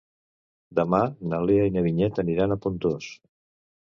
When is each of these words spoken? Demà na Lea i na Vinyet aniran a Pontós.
Demà 0.79 1.01
na 1.33 1.41
Lea 1.51 1.67
i 1.69 1.75
na 1.77 1.85
Vinyet 1.87 2.21
aniran 2.23 2.55
a 2.55 2.59
Pontós. 2.65 3.13